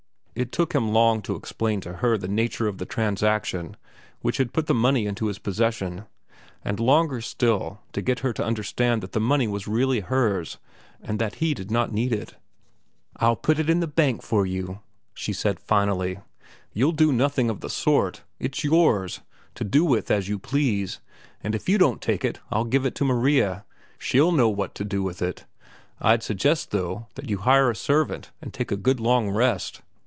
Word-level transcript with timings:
It 0.33 0.53
took 0.53 0.73
him 0.73 0.93
long 0.93 1.21
to 1.23 1.35
explain 1.35 1.81
to 1.81 1.95
her 1.95 2.17
the 2.17 2.29
nature 2.29 2.65
of 2.65 2.77
the 2.77 2.85
transaction 2.85 3.75
which 4.21 4.37
had 4.37 4.53
put 4.53 4.65
the 4.65 4.73
money 4.73 5.05
into 5.05 5.27
his 5.27 5.37
possession, 5.37 6.05
and 6.63 6.79
longer 6.79 7.19
still 7.19 7.81
to 7.91 8.01
get 8.01 8.19
her 8.19 8.31
to 8.33 8.43
understand 8.43 9.03
that 9.03 9.11
the 9.11 9.19
money 9.19 9.45
was 9.47 9.67
really 9.67 9.99
hers 9.99 10.57
and 11.01 11.19
that 11.19 11.35
he 11.35 11.53
did 11.53 11.69
not 11.69 11.91
need 11.91 12.13
it. 12.13 12.35
"I'll 13.17 13.35
put 13.35 13.59
it 13.59 13.69
in 13.69 13.81
the 13.81 13.87
bank 13.87 14.23
for 14.23 14.45
you," 14.45 14.79
she 15.13 15.33
said 15.33 15.59
finally. 15.59 16.19
"You'll 16.73 16.93
do 16.93 17.11
nothing 17.11 17.49
of 17.49 17.59
the 17.59 17.69
sort. 17.69 18.23
It's 18.39 18.63
yours, 18.63 19.19
to 19.55 19.65
do 19.65 19.83
with 19.83 20.09
as 20.09 20.29
you 20.29 20.39
please, 20.39 21.01
and 21.43 21.53
if 21.53 21.67
you 21.67 21.77
won't 21.77 22.01
take 22.01 22.23
it, 22.23 22.39
I'll 22.49 22.63
give 22.65 22.85
it 22.85 22.95
to 22.95 23.05
Maria. 23.05 23.65
She'll 23.99 24.31
know 24.31 24.49
what 24.49 24.73
to 24.75 24.85
do 24.85 25.03
with 25.03 25.21
it. 25.21 25.45
I'd 25.99 26.23
suggest, 26.23 26.71
though, 26.71 27.07
that 27.15 27.29
you 27.29 27.39
hire 27.39 27.69
a 27.69 27.75
servant 27.75 28.31
and 28.41 28.53
take 28.53 28.71
a 28.71 28.77
good 28.77 29.01
long 29.01 29.29
rest." 29.29 29.81